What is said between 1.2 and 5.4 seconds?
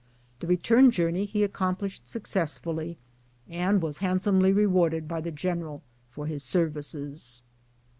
he accomplished successfully, and was handsomely rewarded by the